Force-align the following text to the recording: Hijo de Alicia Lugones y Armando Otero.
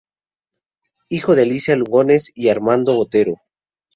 Hijo 1.09 1.35
de 1.35 1.43
Alicia 1.43 1.75
Lugones 1.75 2.31
y 2.33 2.49
Armando 2.49 2.97
Otero. 2.97 3.35